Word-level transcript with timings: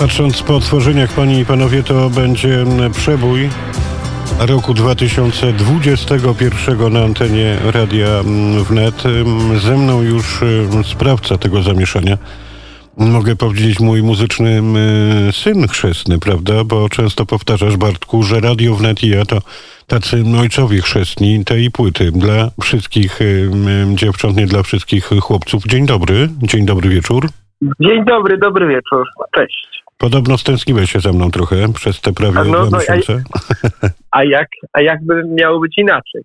Patrząc 0.00 0.42
po 0.42 0.56
otworzeniach, 0.56 1.12
panie 1.12 1.40
i 1.40 1.44
panowie, 1.44 1.82
to 1.82 2.10
będzie 2.10 2.64
przebój 2.92 3.48
roku 4.48 4.74
2021 4.74 6.92
na 6.92 7.00
antenie 7.00 7.56
Radia 7.74 8.22
Wnet. 8.68 9.02
Ze 9.56 9.76
mną 9.76 10.02
już 10.02 10.40
sprawca 10.84 11.38
tego 11.38 11.62
zamieszania. 11.62 12.18
Mogę 12.96 13.36
powiedzieć 13.36 13.80
mój 13.80 14.02
muzyczny 14.02 14.62
syn 15.32 15.68
chrzestny, 15.68 16.18
prawda? 16.18 16.64
Bo 16.64 16.88
często 16.88 17.26
powtarzasz, 17.26 17.76
Bartku, 17.76 18.22
że 18.22 18.40
Radio 18.40 18.74
Wnet 18.74 19.02
i 19.02 19.08
ja 19.08 19.24
to 19.24 19.38
tacy 19.86 20.24
ojcowie 20.40 20.80
chrzestni 20.80 21.44
tej 21.44 21.70
płyty 21.70 22.12
dla 22.12 22.50
wszystkich 22.62 23.18
dziewcząt, 23.94 24.36
nie 24.36 24.46
dla 24.46 24.62
wszystkich 24.62 25.10
chłopców. 25.20 25.62
Dzień 25.66 25.86
dobry, 25.86 26.28
dzień 26.42 26.66
dobry 26.66 26.88
wieczór. 26.88 27.28
Dzień 27.80 28.04
dobry, 28.04 28.38
dobry 28.38 28.68
wieczór. 28.68 29.06
Cześć. 29.34 29.69
Podobno 30.00 30.38
stęskniłeś 30.38 30.92
się 30.92 31.00
ze 31.00 31.12
mną 31.12 31.30
trochę 31.30 31.72
przez 31.72 32.00
te 32.00 32.12
prawie 32.12 32.34
no, 32.34 32.44
dwa 32.44 32.64
no, 32.70 32.78
miesiące. 32.78 33.22
A, 33.32 33.88
a, 34.18 34.24
jak, 34.24 34.48
a 34.72 34.80
jakby 34.80 35.24
miało 35.24 35.60
być 35.60 35.78
inaczej? 35.78 36.22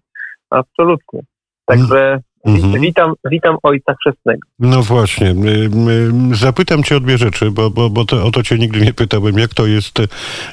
Absolutnie. 0.49 1.20
Także 1.65 2.20
Mhm. 2.45 2.81
Witam, 2.81 3.13
witam 3.31 3.57
ojca 3.63 3.93
chrzestnego. 4.01 4.48
No 4.59 4.81
właśnie. 4.81 5.35
Zapytam 6.31 6.84
cię 6.84 6.98
o 6.98 6.99
dwie 6.99 7.17
rzeczy, 7.17 7.51
bo, 7.51 7.70
bo, 7.70 7.89
bo 7.89 8.05
to, 8.05 8.25
o 8.25 8.31
to 8.31 8.43
cię 8.43 8.57
nigdy 8.57 8.81
nie 8.81 8.93
pytałem. 8.93 9.38
Jak 9.38 9.53
to 9.53 9.65
jest, 9.65 9.99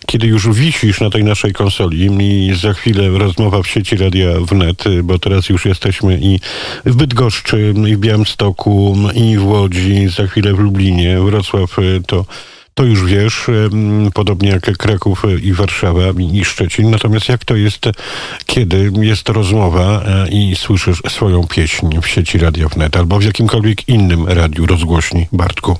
kiedy 0.07 0.27
już 0.27 0.49
wisisz 0.49 1.01
na 1.01 1.11
tej 1.11 1.25
naszej 1.25 1.53
konsoli 1.53 2.07
i 2.21 2.55
za 2.55 2.73
chwilę 2.73 3.19
rozmowa 3.19 3.63
w 3.63 3.67
sieci 3.67 3.97
Radia 3.97 4.33
Wnet, 4.41 4.85
bo 5.03 5.19
teraz 5.19 5.49
już 5.49 5.65
jesteśmy 5.65 6.19
i 6.21 6.41
w 6.85 6.97
Bydgoszczy, 6.97 7.75
i 7.89 7.97
w 7.97 7.99
Białymstoku, 7.99 8.97
i 9.15 9.39
w 9.39 9.47
Łodzi, 9.47 10.09
za 10.09 10.27
chwilę 10.27 10.55
w 10.55 10.59
Lublinie. 10.59 11.21
Wrocław 11.21 11.77
to 12.07 12.25
to 12.75 12.85
już 12.85 13.05
wiesz, 13.05 13.51
podobnie 14.15 14.51
jak 14.51 14.63
Kraków 14.79 15.23
i 15.43 15.53
Warszawa 15.53 16.01
i 16.35 16.45
Szczecin. 16.45 16.91
Natomiast 16.91 17.29
jak 17.29 17.45
to 17.45 17.57
jest, 17.57 17.85
kiedy 18.47 18.91
jest 19.01 19.29
rozmowa 19.29 19.81
e, 19.83 20.29
i 20.31 20.57
słyszysz 20.57 20.99
swoją 20.99 21.41
pieśń 21.55 22.01
w 22.03 22.07
sieci 22.07 22.39
Radio 22.39 22.69
Wnet 22.69 22.97
albo 22.97 23.19
w 23.19 23.25
jakimkolwiek 23.25 23.89
innym 23.89 24.29
radiu 24.29 24.67
rozgłośni, 24.67 25.27
Bartku? 25.33 25.77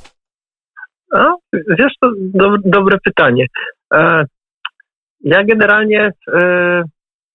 A, 1.15 1.35
wiesz, 1.53 1.93
to 2.01 2.11
do, 2.19 2.57
dobre 2.65 2.99
pytanie. 3.05 3.47
E, 3.95 4.25
ja 5.21 5.45
generalnie 5.45 6.11
e, 6.35 6.83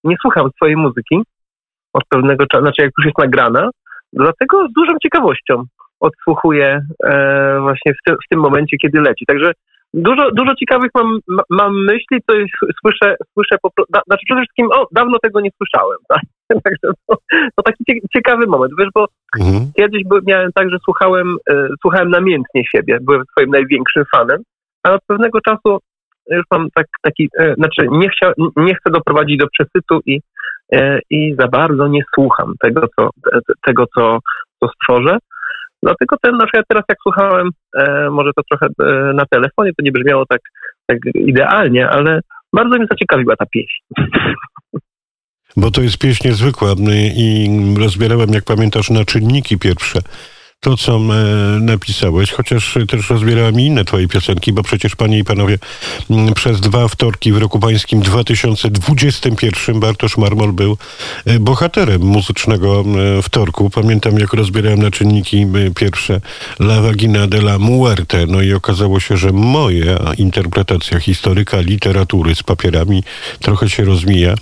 nie 0.03 0.15
słucham 0.21 0.49
swojej 0.55 0.75
muzyki 0.75 1.21
od 1.93 2.03
pewnego 2.09 2.45
czasu, 2.45 2.63
znaczy 2.63 2.81
jak 2.81 2.91
już 2.97 3.05
jest 3.05 3.17
nagrana, 3.17 3.69
dlatego 4.13 4.67
z 4.67 4.73
dużą 4.73 4.93
ciekawością 5.03 5.63
odsłuchuję 5.99 6.81
e, 7.03 7.57
właśnie 7.61 7.93
w, 7.93 7.97
te, 8.05 8.13
w, 8.13 8.29
tym 8.29 8.39
momencie, 8.39 8.77
kiedy 8.77 9.01
leci. 9.01 9.25
Także 9.25 9.51
dużo, 9.93 10.31
dużo 10.31 10.55
ciekawych 10.55 10.91
mam, 10.95 11.19
mam 11.49 11.85
myśli, 11.85 12.17
co 12.29 12.33
słyszę, 12.81 13.15
słyszę 13.33 13.55
po, 13.61 13.69
da, 13.89 14.01
znaczy 14.07 14.25
przede 14.25 14.41
wszystkim, 14.41 14.67
o, 14.71 14.87
dawno 14.91 15.19
tego 15.19 15.41
nie 15.41 15.49
słyszałem. 15.57 15.97
Tak? 16.07 16.21
Także 16.63 16.93
to, 17.07 17.15
to, 17.55 17.63
taki 17.63 17.83
ciekawy 18.15 18.47
moment, 18.47 18.73
wiesz, 18.79 18.89
bo 18.95 19.05
mhm. 19.39 19.71
kiedyś 19.77 20.03
miałem 20.27 20.51
tak, 20.51 20.69
że 20.69 20.77
słuchałem, 20.85 21.37
e, 21.49 21.67
słuchałem 21.81 22.09
namiętnie 22.09 22.63
siebie, 22.75 22.97
byłem 23.01 23.23
swoim 23.31 23.49
największym 23.49 24.03
fanem, 24.15 24.41
a 24.83 24.91
od 24.91 25.01
pewnego 25.07 25.41
czasu 25.41 25.79
już 26.31 26.43
mam 26.51 26.67
tak, 26.75 26.85
taki, 27.01 27.29
e, 27.39 27.53
znaczy 27.53 27.87
nie, 27.91 28.09
chcia, 28.09 28.31
nie 28.57 28.75
chcę 28.75 28.91
doprowadzić 28.91 29.37
do 29.37 29.47
przesytu 29.47 29.99
i, 30.05 30.19
e, 30.73 30.99
i 31.09 31.35
za 31.39 31.47
bardzo 31.47 31.87
nie 31.87 32.01
słucham 32.15 32.53
tego, 32.59 32.81
co, 32.95 33.09
tego, 33.65 33.85
co, 33.97 34.19
co 34.59 34.67
stworzę. 34.67 35.17
Dlatego 35.83 36.15
ten 36.21 36.37
na 36.37 36.45
przykład 36.45 36.65
teraz 36.67 36.83
jak 36.89 36.97
słuchałem, 37.03 37.49
e, 37.77 38.09
może 38.09 38.31
to 38.35 38.41
trochę 38.49 38.67
e, 38.79 39.13
na 39.13 39.25
telefonie, 39.25 39.71
to 39.77 39.83
nie 39.83 39.91
brzmiało 39.91 40.25
tak, 40.29 40.41
tak 40.85 40.97
idealnie, 41.15 41.89
ale 41.89 42.21
bardzo 42.53 42.77
mnie 42.77 42.87
zaciekawiła 42.91 43.35
ta 43.35 43.45
pieśń. 43.45 43.83
Bo 45.57 45.71
to 45.71 45.81
jest 45.81 45.97
pieśń 45.97 46.27
niezwykła 46.27 46.73
i 47.15 47.49
rozbierałem, 47.79 48.29
jak 48.29 48.43
pamiętasz, 48.43 48.89
na 48.89 49.05
czynniki 49.05 49.59
pierwsze 49.59 49.99
to, 50.59 50.77
co 50.77 50.99
napisałeś, 51.59 52.31
chociaż 52.31 52.77
też 52.87 53.09
rozbierałem 53.09 53.59
inne 53.59 53.85
twoje 53.85 54.07
piosenki, 54.07 54.53
bo 54.53 54.63
przecież 54.63 54.95
panie 54.95 55.19
i 55.19 55.23
panowie, 55.23 55.57
przez 56.35 56.61
dwa 56.61 56.87
wtorki 56.87 57.31
w 57.31 57.37
roku 57.37 57.59
pańskim 57.59 58.01
2021 58.01 59.79
Bartosz 59.79 60.17
Marmol 60.17 60.53
był 60.53 60.77
e, 61.25 61.39
bohaterem 61.39 62.01
muzycznego 62.01 62.83
wtorku. 63.23 63.69
Pamiętam, 63.69 64.19
jak 64.19 64.33
rozbierałem 64.33 64.81
na 64.81 64.91
czynniki 64.91 65.47
pierwsze 65.75 66.21
La 66.59 66.81
Vagina 66.81 67.27
de 67.27 67.37
la 67.37 67.59
Muerte, 67.59 68.25
no 68.27 68.41
i 68.41 68.53
okazało 68.53 68.99
się, 68.99 69.17
że 69.17 69.31
moja 69.31 70.13
interpretacja 70.17 70.99
historyka 70.99 71.59
literatury 71.59 72.35
z 72.35 72.43
papierami 72.43 73.03
trochę 73.39 73.69
się 73.69 73.85
rozmija 73.85 74.35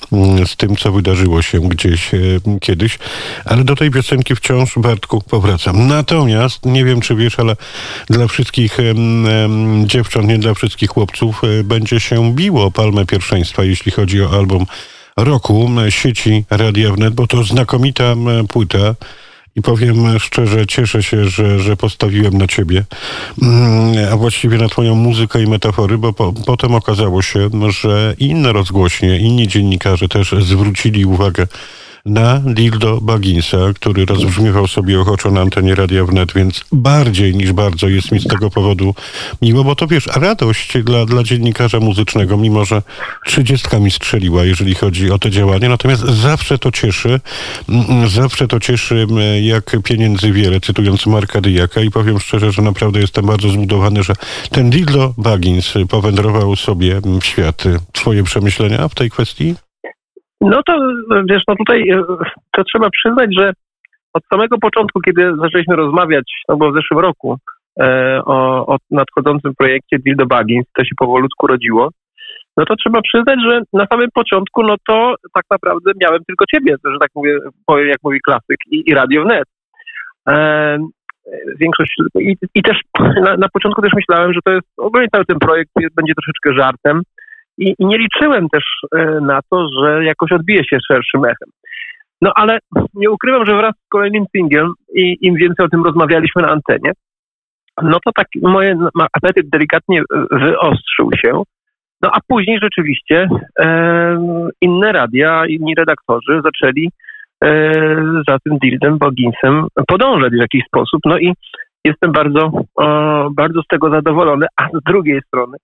z 0.45 0.55
tym, 0.55 0.75
co 0.75 0.91
wydarzyło 0.91 1.41
się 1.41 1.59
gdzieś 1.59 2.13
e, 2.13 2.19
kiedyś, 2.61 2.99
ale 3.45 3.63
do 3.63 3.75
tej 3.75 3.91
piosenki 3.91 4.35
wciąż, 4.35 4.73
Bartku, 4.77 5.21
powracam. 5.21 5.87
Na 5.87 6.04
Natomiast, 6.05 6.65
nie 6.65 6.85
wiem 6.85 7.01
czy 7.01 7.15
wiesz, 7.15 7.39
ale 7.39 7.55
dla 8.09 8.27
wszystkich 8.27 8.77
dziewcząt, 9.85 10.27
nie 10.27 10.37
dla 10.37 10.53
wszystkich 10.53 10.89
chłopców 10.89 11.41
e, 11.43 11.63
będzie 11.63 11.99
się 11.99 12.33
biło 12.33 12.71
palmę 12.71 13.05
pierwszeństwa, 13.05 13.63
jeśli 13.63 13.91
chodzi 13.91 14.21
o 14.21 14.29
album 14.29 14.65
roku 15.17 15.69
sieci 15.89 16.45
Radia 16.49 16.91
Wnet, 16.91 17.13
bo 17.13 17.27
to 17.27 17.43
znakomita 17.43 18.15
płyta. 18.49 18.95
I 19.55 19.61
powiem 19.61 20.19
szczerze, 20.19 20.67
cieszę 20.67 21.03
się, 21.03 21.25
że, 21.25 21.59
że 21.59 21.77
postawiłem 21.77 22.37
na 22.37 22.47
ciebie, 22.47 22.85
mm, 23.41 24.13
a 24.13 24.17
właściwie 24.17 24.57
na 24.57 24.69
twoją 24.69 24.95
muzykę 24.95 25.43
i 25.43 25.47
metafory, 25.47 25.97
bo 25.97 26.13
po, 26.13 26.33
potem 26.33 26.75
okazało 26.75 27.21
się, 27.21 27.49
że 27.69 28.15
inne 28.19 28.53
rozgłośnie, 28.53 29.19
inni 29.19 29.47
dziennikarze 29.47 30.07
też 30.07 30.35
zwrócili 30.39 31.05
uwagę 31.05 31.47
na 32.05 32.41
Dildo 32.45 33.01
Bagginsa, 33.01 33.57
który 33.75 34.05
rozbrzmiewał 34.05 34.67
sobie 34.67 34.99
ochoczo 34.99 35.31
na 35.31 35.41
antenie 35.41 35.75
Radia 35.75 36.05
Wnet, 36.05 36.33
więc 36.33 36.65
bardziej 36.71 37.35
niż 37.35 37.53
bardzo 37.53 37.87
jest 37.87 38.11
mi 38.11 38.19
z 38.19 38.27
tego 38.27 38.49
powodu 38.49 38.95
miło, 39.41 39.63
bo 39.63 39.75
to 39.75 39.87
wiesz, 39.87 40.07
radość 40.15 40.77
dla, 40.83 41.05
dla 41.05 41.23
dziennikarza 41.23 41.79
muzycznego, 41.79 42.37
mimo 42.37 42.65
że 42.65 42.81
trzydziestka 43.25 43.79
mi 43.79 43.91
strzeliła, 43.91 44.45
jeżeli 44.45 44.75
chodzi 44.75 45.11
o 45.11 45.19
te 45.19 45.31
działania, 45.31 45.69
natomiast 45.69 46.03
zawsze 46.03 46.57
to 46.57 46.71
cieszy, 46.71 47.19
mm, 47.69 48.09
zawsze 48.09 48.47
to 48.47 48.59
cieszy, 48.59 49.07
jak 49.41 49.77
pieniędzy 49.83 50.31
wiele, 50.31 50.59
cytując 50.61 51.05
Marka 51.05 51.41
Dyjaka 51.41 51.81
i 51.81 51.91
powiem 51.91 52.19
szczerze, 52.19 52.51
że 52.51 52.61
naprawdę 52.61 52.99
jestem 52.99 53.25
bardzo 53.25 53.49
zbudowany, 53.49 54.03
że 54.03 54.13
ten 54.51 54.69
Dildo 54.69 55.13
Baggins 55.17 55.73
powędrował 55.89 56.55
sobie 56.55 57.01
w 57.21 57.25
świat. 57.25 57.63
Twoje 57.91 58.23
przemyślenia 58.23 58.87
w 58.87 58.95
tej 58.95 59.09
kwestii? 59.09 59.55
No 60.45 60.61
to 60.65 60.73
wiesz, 61.29 61.43
no 61.47 61.55
tutaj 61.55 61.89
e, 61.89 62.03
to 62.51 62.63
trzeba 62.63 62.89
przyznać, 62.89 63.29
że 63.37 63.53
od 64.13 64.23
samego 64.33 64.57
początku, 64.57 65.01
kiedy 65.01 65.35
zaczęliśmy 65.41 65.75
rozmawiać, 65.75 66.31
no 66.49 66.57
bo 66.57 66.71
w 66.71 66.75
zeszłym 66.75 66.99
roku, 66.99 67.37
e, 67.81 68.19
o, 68.25 68.65
o 68.67 68.77
nadchodzącym 68.91 69.53
projekcie 69.57 69.99
Dildo 69.99 70.25
Baggins, 70.25 70.65
to 70.73 70.83
się 70.83 70.95
powolutku 70.97 71.47
rodziło, 71.47 71.89
no 72.57 72.65
to 72.65 72.75
trzeba 72.75 73.01
przyznać, 73.01 73.39
że 73.47 73.61
na 73.73 73.85
samym 73.91 74.09
początku, 74.13 74.63
no 74.63 74.75
to 74.87 75.15
tak 75.33 75.43
naprawdę 75.51 75.91
miałem 76.01 76.19
tylko 76.27 76.45
ciebie, 76.53 76.75
że 76.85 76.99
tak 76.99 77.09
mówię, 77.15 77.37
powiem 77.65 77.87
jak 77.87 77.99
mówi 78.03 78.19
klasyk, 78.21 78.57
i, 78.71 78.89
i 78.89 78.93
Radio 78.93 79.23
Wnet. 79.23 79.47
E, 80.29 80.77
większość, 81.59 81.95
i, 82.19 82.35
i 82.55 82.63
też 82.63 82.77
na, 82.95 83.37
na, 83.37 83.47
początku 83.53 83.81
też 83.81 83.91
myślałem, 83.95 84.33
że 84.33 84.39
to 84.45 84.51
jest, 84.51 84.67
ogólnie 84.77 85.07
cały 85.11 85.25
ten 85.25 85.39
projekt 85.39 85.71
będzie 85.95 86.13
troszeczkę 86.13 86.53
żartem, 86.53 87.01
i, 87.57 87.75
i 87.79 87.85
nie 87.85 87.97
liczyłem 87.97 88.49
też 88.49 88.63
e, 88.95 89.19
na 89.21 89.39
to, 89.49 89.67
że 89.81 90.05
jakoś 90.05 90.31
odbije 90.31 90.63
się 90.63 90.77
szerszym 90.91 91.25
echem. 91.25 91.49
No 92.21 92.31
ale 92.35 92.59
nie 92.93 93.11
ukrywam, 93.11 93.45
że 93.45 93.57
wraz 93.57 93.73
z 93.75 93.89
kolejnym 93.89 94.25
singlem 94.35 94.73
i 94.95 95.17
im 95.21 95.35
więcej 95.35 95.65
o 95.65 95.69
tym 95.69 95.83
rozmawialiśmy 95.83 96.41
na 96.41 96.47
antenie, 96.47 96.91
no 97.81 97.97
to 98.05 98.11
tak 98.15 98.27
moje 98.41 98.77
apetyt 99.13 99.49
delikatnie 99.49 100.01
wyostrzył 100.31 101.09
się. 101.17 101.43
No 102.01 102.09
a 102.13 102.19
później 102.27 102.59
rzeczywiście 102.61 103.27
e, 103.59 104.47
inne 104.61 104.91
radia, 104.91 105.45
inni 105.45 105.75
redaktorzy 105.75 106.41
zaczęli 106.43 106.89
e, 107.43 107.73
za 108.27 108.37
tym 108.39 108.57
Dildem 108.57 108.97
Boginsem 108.97 109.67
podążać 109.87 110.33
w 110.33 110.41
jakiś 110.41 110.63
sposób. 110.65 111.01
No 111.05 111.17
i 111.17 111.33
jestem 111.85 112.11
bardzo, 112.11 112.51
o, 112.75 113.29
bardzo 113.31 113.61
z 113.61 113.67
tego 113.67 113.89
zadowolony, 113.89 114.45
a 114.57 114.67
z 114.67 114.83
drugiej 114.85 115.21
strony 115.27 115.57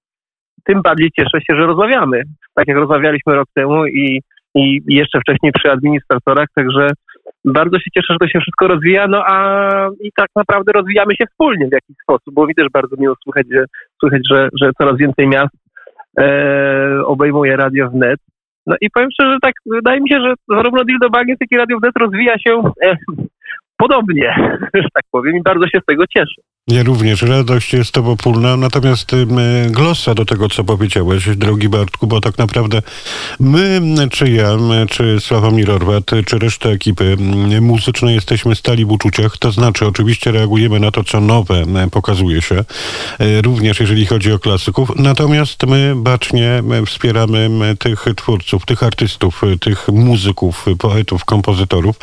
tym 0.66 0.82
bardziej 0.82 1.12
cieszę 1.12 1.42
się, 1.42 1.56
że 1.56 1.66
rozmawiamy. 1.66 2.22
Tak 2.56 2.68
jak 2.68 2.78
rozmawialiśmy 2.78 3.36
rok 3.36 3.48
temu 3.54 3.86
i, 3.86 4.22
i 4.56 4.82
jeszcze 4.88 5.20
wcześniej 5.20 5.52
przy 5.52 5.72
administratorach, 5.72 6.48
także 6.56 6.88
bardzo 7.46 7.80
się 7.80 7.92
cieszę, 7.96 8.14
że 8.14 8.18
to 8.20 8.28
się 8.28 8.40
wszystko 8.40 8.68
rozwija, 8.68 9.08
no 9.08 9.24
a 9.26 9.88
i 10.00 10.12
tak 10.16 10.30
naprawdę 10.36 10.72
rozwijamy 10.72 11.16
się 11.16 11.26
wspólnie 11.26 11.68
w 11.68 11.72
jakiś 11.72 11.96
sposób, 12.04 12.34
bo 12.34 12.48
mi 12.48 12.56
też 12.56 12.68
bardzo 12.74 12.96
miło 13.00 13.16
słuchać, 13.24 13.48
że, 13.52 13.66
słychać, 14.00 14.22
że, 14.32 14.50
że 14.62 14.72
coraz 14.78 14.98
więcej 14.98 15.28
miast 15.28 15.56
e, 16.20 17.06
obejmuje 17.06 17.56
Radio 17.58 17.90
Wnet. 17.90 18.20
No 18.68 18.76
i 18.82 18.90
powiem 18.90 19.10
szczerze, 19.14 19.38
tak 19.42 19.54
wydaje 19.66 20.02
mi 20.02 20.10
się, 20.10 20.20
że 20.22 20.34
zarówno 20.50 20.84
Dildo 20.84 21.10
Baggins, 21.10 21.38
jak 21.42 21.52
i 21.52 21.58
Radio 21.58 21.80
Wnet 21.80 21.98
rozwija 22.00 22.40
się 22.40 22.64
e, 22.84 22.98
podobnie, 23.78 24.36
że 24.84 24.90
tak 24.94 25.06
powiem 25.12 25.38
i 25.38 25.42
bardzo 25.42 25.68
się 25.68 25.80
z 25.84 25.86
tego 25.86 26.04
cieszę. 26.08 26.42
Ja 26.68 26.84
również. 26.84 27.22
Radość 27.22 27.74
jest 27.74 27.92
tobopólna, 27.92 28.58
natomiast 28.58 29.14
y, 29.14 29.28
glosa 29.70 30.16
do 30.16 30.26
tego, 30.26 30.50
co 30.50 30.64
powiedziałeś, 30.64 31.30
drogi 31.36 31.70
Bartku, 31.70 32.08
bo 32.08 32.22
tak 32.22 32.38
naprawdę 32.38 32.82
my, 33.40 33.82
czy 34.12 34.32
ja, 34.32 34.58
czy 34.90 35.20
Sławomir 35.20 35.72
Orwat, 35.72 36.04
czy 36.26 36.40
reszta 36.40 36.70
ekipy 36.70 37.18
muzycznej 37.62 38.16
jesteśmy 38.16 38.56
stali 38.56 38.86
w 38.86 38.92
uczuciach, 38.92 39.38
to 39.38 39.52
znaczy 39.52 39.88
oczywiście 39.88 40.32
reagujemy 40.32 40.80
na 40.80 40.92
to, 40.92 41.04
co 41.04 41.22
nowe 41.22 41.66
pokazuje 41.92 42.42
się, 42.42 42.56
y, 43.22 43.42
również 43.42 43.80
jeżeli 43.80 44.06
chodzi 44.06 44.32
o 44.32 44.40
klasyków, 44.40 44.92
natomiast 44.96 45.64
my 45.68 45.94
bacznie 45.96 46.64
wspieramy 46.86 47.50
tych 47.80 48.06
twórców, 48.16 48.66
tych 48.66 48.84
artystów, 48.84 49.42
tych 49.62 49.88
muzyków, 49.88 50.66
poetów, 50.80 51.26
kompozytorów, 51.26 51.96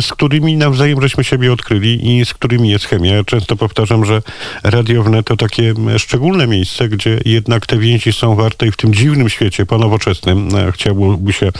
z 0.00 0.12
którymi 0.12 0.56
nawzajem 0.56 1.02
żeśmy 1.02 1.24
siebie 1.24 1.52
odkryli 1.52 2.18
i 2.18 2.24
z 2.24 2.34
którymi 2.34 2.70
jest 2.70 2.84
chemia. 2.84 3.14
Ja 3.14 3.24
często 3.24 3.56
powtarzam, 3.56 4.04
że 4.04 4.22
Radio 4.64 5.02
Wnet 5.02 5.26
to 5.26 5.36
takie 5.36 5.74
szczególne 5.98 6.46
miejsce, 6.46 6.88
gdzie 6.88 7.20
jednak 7.24 7.66
te 7.66 7.78
więzi 7.78 8.12
są 8.12 8.34
warte 8.34 8.66
i 8.66 8.70
w 8.70 8.76
tym 8.76 8.94
dziwnym 8.94 9.28
świecie 9.28 9.66
ponowoczesnym 9.66 10.48
e, 10.56 10.72
chciałby 10.72 11.32
się 11.32 11.50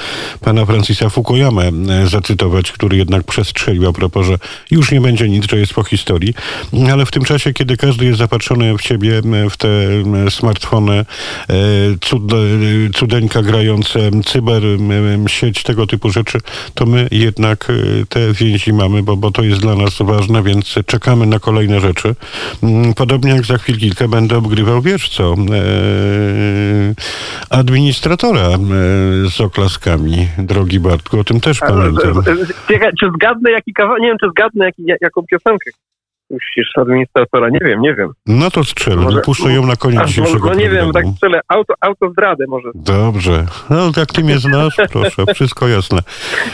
pana 0.41 0.67
Francisa 0.67 1.09
Fukuyama 1.09 1.63
e, 1.63 1.73
zacytować, 2.07 2.73
który 2.73 2.97
jednak 2.97 3.25
przestrzelił 3.25 3.89
a 3.89 3.93
propos, 3.93 4.27
że 4.27 4.39
już 4.71 4.93
nie 4.93 5.01
będzie 5.01 5.29
nic, 5.29 5.51
że 5.51 5.59
jest 5.59 5.75
po 5.75 5.85
historii, 5.85 6.35
ale 6.93 7.07
w 7.07 7.11
tym 7.11 7.25
czasie, 7.25 7.53
kiedy 7.53 7.77
każdy 7.77 8.05
jest 8.05 8.19
zapatrzony 8.19 8.79
w 8.79 8.83
siebie, 8.83 9.23
w 9.51 9.57
te 9.57 9.69
smartfony, 10.31 10.93
e, 10.95 11.05
cud, 12.01 12.23
cudeńka 12.95 13.43
grające, 13.43 14.11
cyber, 14.25 14.63
sieć, 15.27 15.63
tego 15.63 15.87
typu 15.87 16.11
rzeczy, 16.11 16.39
to 16.75 16.87
my 16.87 17.09
jednak 17.11 17.69
te 18.09 18.33
więzi 18.33 18.73
mamy, 18.73 19.03
bo, 19.03 19.17
bo 19.17 19.31
to 19.31 19.43
jest 19.43 19.61
dla 19.61 19.75
nas 19.75 19.99
ważne, 20.01 20.43
więc 20.43 20.75
czekamy 20.87 21.27
na 21.27 21.39
kolejne 21.39 21.81
rzeczy. 21.81 22.15
Mm, 22.63 22.95
podobnie 22.95 23.31
jak 23.31 23.45
za 23.45 23.59
chwilkę 23.59 24.09
będę 24.09 24.37
obgrywał, 24.37 24.83
wiesz 24.83 25.09
co, 25.09 25.35
e, 25.35 25.37
administratora 27.51 28.43
e, 28.43 28.59
z 29.31 29.41
oklaskami, 29.41 30.29
drogi 30.39 30.81
Bartku, 30.81 31.21
o 31.21 31.25
tym 31.25 31.41
też 31.41 31.59
pamiętam. 31.61 32.23
Czy 33.01 33.07
zgadnę 33.15 33.51
jaki 33.51 33.73
kawał, 33.73 33.97
nie 33.99 34.09
wiem, 34.09 34.17
czy 34.21 34.31
zgadnę 34.31 34.65
jaki, 34.65 34.83
jaką 35.01 35.23
piosenkę 35.31 35.71
puścisz 36.29 36.69
administratora, 36.77 37.49
nie 37.49 37.61
wiem, 37.65 37.81
nie 37.81 37.95
wiem. 37.95 38.11
No 38.27 38.51
to 38.51 38.65
strzelę, 38.65 38.97
może, 38.97 39.21
puszczę 39.21 39.53
ją 39.53 39.67
na 39.67 39.77
koniec 39.77 40.07
dzisiejszego 40.07 40.49
No 40.49 40.55
nie 40.55 40.71
wiem, 40.71 40.93
tak 40.93 41.05
strzelę, 41.17 41.41
auto, 41.49 41.75
auto 41.81 42.11
zdradę 42.11 42.45
może. 42.49 42.69
Dobrze, 42.75 43.47
no 43.71 43.91
jak 43.97 44.13
ty 44.13 44.25
mnie 44.25 44.39
znasz, 44.39 44.77
proszę, 44.93 45.25
wszystko 45.35 45.69
jasne. 45.69 45.99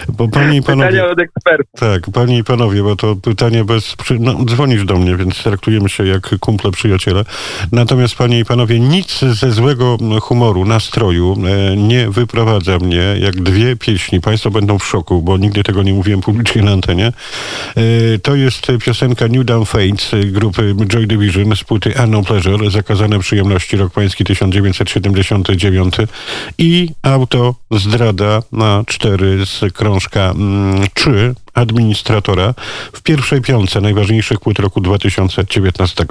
Bo 0.08 0.28
panie 0.28 0.58
i 0.58 0.62
panowie... 0.62 0.88
Pytania 0.88 1.10
od 1.10 1.20
ekspertów. 1.20 1.80
Tak, 1.80 2.02
panie 2.14 2.38
i 2.38 2.44
panowie, 2.44 2.82
bo 2.82 2.96
to 2.96 3.16
pytanie 3.16 3.64
bez... 3.64 3.96
No, 4.20 4.44
dzwonisz 4.44 4.84
do 4.84 4.96
mnie, 4.96 5.16
więc 5.16 5.42
traktujemy 5.42 5.88
się 5.88 6.06
jak 6.06 6.38
kumple 6.40 6.70
przyjaciele. 6.70 7.24
Natomiast 7.72 8.16
panie 8.16 8.38
i 8.38 8.44
panowie, 8.44 8.80
nic 8.80 9.20
ze 9.20 9.50
złego 9.50 9.96
humoru, 10.20 10.64
nastroju 10.64 11.36
e, 11.46 11.76
nie 11.76 12.10
wyprowadza 12.10 12.78
mnie, 12.78 13.16
jak 13.20 13.34
dwie 13.34 13.76
pieśni. 13.76 14.20
Państwo 14.20 14.50
będą 14.50 14.78
w 14.78 14.84
szoku, 14.84 15.22
bo 15.22 15.38
nigdy 15.38 15.62
tego 15.62 15.82
nie 15.82 15.92
mówiłem 15.92 16.20
publicznie 16.20 16.62
na 16.62 16.72
antenie. 16.72 17.06
E, 17.06 18.18
to 18.22 18.34
jest 18.34 18.66
piosenka 18.84 19.28
New 19.28 19.44
Down 19.44 19.63
Fates 19.64 20.10
grupy 20.32 20.74
Joy 20.86 21.06
Division 21.06 21.56
z 21.56 21.64
płyty 21.64 21.94
No 22.08 22.22
Pleasure, 22.22 22.70
zakazane 22.70 23.18
przyjemności, 23.18 23.76
rok 23.76 23.92
pański 23.92 24.24
1979 24.24 25.94
i 26.58 26.90
auto 27.02 27.54
zdrada 27.70 28.42
na 28.52 28.84
cztery 28.86 29.46
z 29.46 29.72
krążka 29.72 30.34
3 30.94 31.10
mm, 31.10 31.34
administratora 31.54 32.54
w 32.92 33.02
pierwszej 33.02 33.40
piątce 33.40 33.80
najważniejszych 33.80 34.40
płyt 34.40 34.58
roku 34.58 34.80
2019. 34.80 36.06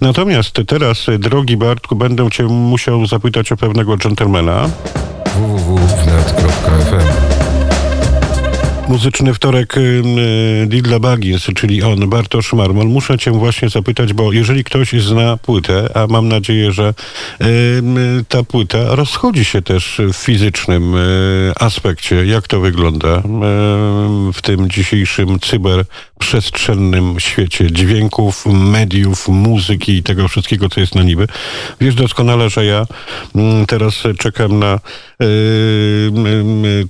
Natomiast 0.00 0.60
teraz, 0.66 1.06
drogi 1.18 1.56
Bartku, 1.56 1.96
będę 1.96 2.30
cię 2.30 2.44
musiał 2.44 3.06
zapytać 3.06 3.52
o 3.52 3.56
pewnego 3.56 3.96
dżentelmena. 3.96 4.70
Muzyczny 8.88 9.34
wtorek 9.34 9.76
y, 9.76 9.80
y, 9.80 10.66
Didla 10.66 10.98
Baggins, 10.98 11.46
czyli 11.56 11.82
on, 11.82 12.08
Bartosz 12.08 12.52
Marmol. 12.52 12.86
Muszę 12.86 13.18
cię 13.18 13.30
właśnie 13.30 13.68
zapytać, 13.68 14.12
bo 14.12 14.32
jeżeli 14.32 14.64
ktoś 14.64 14.92
zna 14.92 15.36
płytę, 15.36 15.88
a 15.94 16.06
mam 16.06 16.28
nadzieję, 16.28 16.72
że 16.72 16.94
y, 17.42 17.44
ta 18.28 18.42
płyta 18.42 18.78
rozchodzi 18.94 19.44
się 19.44 19.62
też 19.62 20.00
w 20.12 20.16
fizycznym 20.16 20.94
aspekcie, 21.60 22.26
jak 22.26 22.48
to 22.48 22.60
wygląda 22.60 23.22
w 24.32 24.42
tym 24.42 24.70
dzisiejszym 24.70 25.40
cyberprzestrzennym 25.40 27.20
świecie 27.20 27.72
dźwięków, 27.72 28.46
mediów, 28.46 29.28
muzyki 29.28 29.92
i 29.92 30.02
tego 30.02 30.28
wszystkiego, 30.28 30.68
co 30.68 30.80
jest 30.80 30.94
na 30.94 31.02
niby. 31.02 31.26
Wiesz 31.80 31.94
doskonale, 31.94 32.50
że 32.50 32.64
ja 32.64 32.86
mm, 33.34 33.66
teraz 33.66 34.02
czekam 34.18 34.58
na 34.58 34.80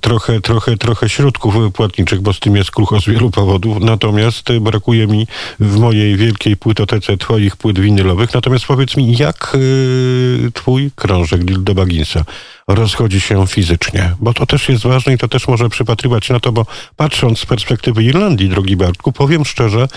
trochę, 0.01 0.41
trochę, 0.41 0.77
trochę 0.77 1.09
środków 1.09 1.55
płatniczych, 1.87 2.21
bo 2.21 2.33
z 2.33 2.39
tym 2.39 2.55
jest 2.55 2.71
krucho 2.71 3.01
z 3.01 3.05
wielu 3.05 3.31
powodów. 3.31 3.77
Natomiast 3.79 4.57
brakuje 4.61 5.07
mi 5.07 5.27
w 5.59 5.79
mojej 5.79 6.15
wielkiej 6.15 6.57
płytotece 6.57 7.17
twoich 7.17 7.55
płyt 7.55 7.79
winylowych. 7.79 8.33
Natomiast 8.33 8.65
powiedz 8.65 8.97
mi, 8.97 9.17
jak 9.17 9.55
y, 9.55 10.51
twój 10.53 10.91
krążek 10.95 11.43
Dildo 11.43 11.75
Baginsa 11.75 12.25
rozchodzi 12.67 13.21
się 13.21 13.47
fizycznie? 13.47 14.11
Bo 14.19 14.33
to 14.33 14.45
też 14.45 14.69
jest 14.69 14.87
ważne 14.87 15.13
i 15.13 15.17
to 15.17 15.27
też 15.27 15.47
może 15.47 15.69
przypatrywać 15.69 16.29
na 16.29 16.39
to, 16.39 16.51
bo 16.51 16.65
patrząc 16.97 17.39
z 17.39 17.45
perspektywy 17.45 18.03
Irlandii, 18.03 18.49
drogi 18.49 18.77
Bartku, 18.77 19.11
powiem 19.11 19.45
szczerze, 19.45 19.87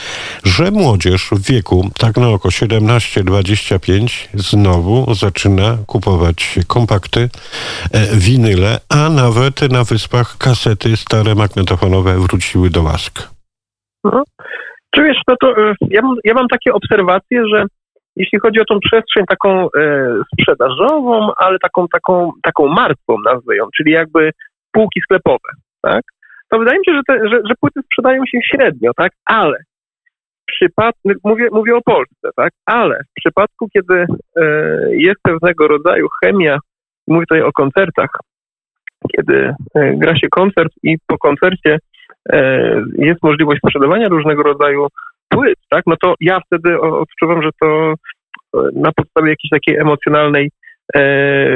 że 0.44 0.70
młodzież 0.70 1.28
w 1.32 1.50
wieku 1.50 1.90
tak 1.98 2.16
na 2.16 2.28
oko 2.28 2.48
17-25 2.48 4.28
znowu 4.34 5.14
zaczyna 5.14 5.78
kupować 5.86 6.58
kompakty, 6.66 7.28
e, 7.92 8.16
winyle, 8.16 8.78
a 8.88 9.08
nawet 9.08 9.72
na 9.72 9.84
wyspach 9.84 10.38
kasety 10.38 10.96
stare 10.96 11.34
magnetofonowe 11.34 12.18
wróciły 12.18 12.70
do 12.70 12.82
łask. 12.82 13.28
No. 14.04 14.22
Czy 14.94 15.02
wiesz, 15.02 15.16
no 15.28 15.34
to 15.40 15.48
e, 15.50 15.74
ja 15.90 16.02
mam, 16.02 16.16
ja 16.24 16.34
mam 16.34 16.48
takie 16.48 16.72
obserwacje, 16.72 17.42
że 17.54 17.64
jeśli 18.20 18.38
chodzi 18.38 18.60
o 18.60 18.64
tą 18.64 18.78
przestrzeń 18.80 19.24
taką 19.26 19.64
e, 19.64 19.68
sprzedażową, 20.32 21.32
ale 21.36 21.58
taką, 21.58 21.88
taką, 21.88 22.32
taką 22.42 22.68
martwą, 22.68 23.16
nazwę 23.24 23.56
ją, 23.56 23.64
czyli 23.76 23.92
jakby 23.92 24.30
półki 24.72 25.00
sklepowe, 25.00 25.48
tak? 25.82 26.02
To 26.50 26.58
wydaje 26.58 26.78
mi 26.78 26.84
się, 26.84 26.92
że, 26.94 27.00
te, 27.08 27.28
że, 27.28 27.36
że 27.48 27.54
płyty 27.60 27.80
sprzedają 27.84 28.22
się 28.26 28.38
średnio, 28.50 28.90
tak? 28.96 29.12
Ale 29.26 29.56
przypadku, 30.60 31.08
mówię, 31.24 31.48
mówię 31.52 31.76
o 31.76 31.82
Polsce, 31.82 32.28
tak? 32.36 32.52
Ale 32.66 33.00
w 33.10 33.20
przypadku, 33.20 33.68
kiedy 33.72 34.06
e, 34.36 34.44
jest 34.90 35.20
pewnego 35.22 35.68
rodzaju 35.68 36.08
chemia, 36.24 36.58
mówię 37.08 37.26
tutaj 37.26 37.42
o 37.42 37.52
koncertach, 37.52 38.10
kiedy 39.16 39.54
e, 39.74 39.96
gra 39.96 40.16
się 40.16 40.28
koncert 40.28 40.72
i 40.82 40.96
po 41.06 41.18
koncercie 41.18 41.78
jest 42.98 43.22
możliwość 43.22 43.60
sprzedawania 43.66 44.08
różnego 44.08 44.42
rodzaju 44.42 44.86
płyt, 45.28 45.58
tak, 45.70 45.82
no 45.86 45.94
to 46.02 46.14
ja 46.20 46.40
wtedy 46.46 46.80
odczuwam, 46.80 47.42
że 47.42 47.50
to 47.60 47.94
na 48.74 48.92
podstawie 48.96 49.30
jakiejś 49.30 49.50
takiej 49.50 49.76
emocjonalnej 49.76 50.50
e, 50.94 51.00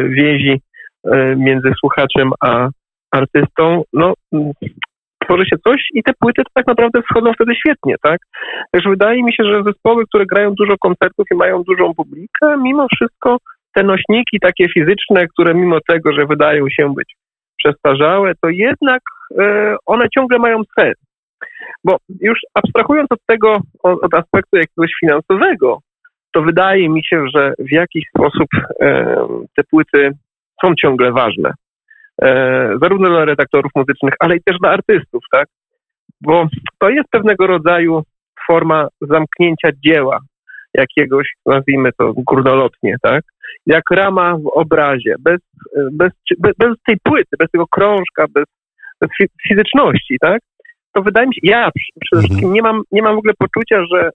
więzi 0.09 0.61
e, 1.05 1.37
między 1.37 1.73
słuchaczem 1.81 2.31
a 2.41 2.69
artystą, 3.11 3.83
no 3.93 4.15
tworzy 5.25 5.45
się 5.47 5.57
coś 5.67 5.83
i 5.95 6.03
te 6.03 6.13
płyty 6.21 6.43
to 6.43 6.51
tak 6.55 6.67
naprawdę 6.67 7.03
wchodzą 7.03 7.33
wtedy 7.33 7.55
świetnie, 7.55 7.95
tak? 8.03 8.19
Także 8.73 8.91
wydaje 8.91 9.23
mi 9.23 9.33
się, 9.33 9.45
że 9.45 9.63
zespoły, 9.63 10.07
które 10.07 10.27
grają 10.27 10.55
dużo 10.55 10.75
koncertów 10.81 11.27
i 11.33 11.37
mają 11.37 11.63
dużą 11.63 11.95
publikę, 11.95 12.57
mimo 12.63 12.87
wszystko 12.97 13.37
te 13.75 13.83
nośniki 13.83 14.41
takie 14.41 14.69
fizyczne, 14.69 15.27
które 15.27 15.55
mimo 15.55 15.79
tego, 15.89 16.13
że 16.13 16.27
wydają 16.27 16.65
się 16.71 16.95
być 16.95 17.15
przestarzałe, 17.65 18.33
to 18.43 18.49
jednak 18.49 19.03
e, 19.41 19.77
one 19.87 20.07
ciągle 20.15 20.39
mają 20.39 20.63
sens. 20.79 20.95
Bo 21.85 21.97
już 22.21 22.39
abstrahując 22.55 23.13
od 23.13 23.19
tego, 23.27 23.61
od 23.83 24.15
aspektu 24.15 24.57
jakiegoś 24.57 24.91
finansowego, 25.01 25.79
to 26.35 26.43
wydaje 26.43 26.89
mi 26.89 27.05
się, 27.05 27.25
że 27.35 27.53
w 27.59 27.73
jakiś 27.73 28.05
sposób 28.09 28.49
e, 28.81 29.17
te 29.57 29.65
płyty 29.71 30.11
są 30.65 30.75
ciągle 30.75 31.13
ważne. 31.13 31.53
E, 32.23 32.71
zarówno 32.83 33.09
dla 33.09 33.25
redaktorów 33.25 33.73
muzycznych, 33.75 34.15
ale 34.21 34.37
i 34.37 34.43
też 34.43 34.57
dla 34.59 34.71
artystów, 34.71 35.25
tak? 35.33 35.49
Bo 36.21 36.47
to 36.79 36.89
jest 36.89 37.09
pewnego 37.11 37.47
rodzaju 37.47 38.03
forma 38.47 38.89
zamknięcia 39.01 39.69
dzieła 39.85 40.19
jakiegoś, 40.75 41.33
nazwijmy 41.47 41.91
to 41.99 42.13
górnolotnie, 42.17 42.97
tak? 43.03 43.25
Jak 43.67 43.91
rama 43.91 44.37
w 44.37 44.47
obrazie, 44.47 45.15
bez, 45.21 45.41
bez, 45.93 46.13
bez, 46.59 46.75
tej 46.87 46.97
płyty, 47.03 47.37
bez 47.39 47.51
tego 47.51 47.67
krążka, 47.67 48.27
bez, 48.35 48.45
bez 49.01 49.11
fizyczności, 49.49 50.17
tak? 50.21 50.41
to 50.95 51.03
wydaje 51.03 51.27
mi 51.27 51.35
się, 51.35 51.41
ja 51.43 51.71
przede 52.01 52.23
mhm. 52.23 52.23
wszystkim 52.23 52.53
nie 52.53 52.63
mam, 52.63 52.83
nie 52.93 53.03
mam 53.03 53.15
w 53.15 53.19
ogóle 53.19 53.35
poczucia, 53.39 53.85
że 53.93 54.11